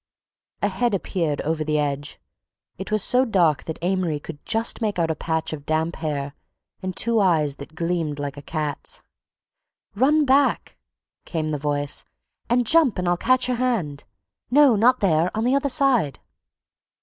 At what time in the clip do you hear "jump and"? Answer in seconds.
12.65-13.07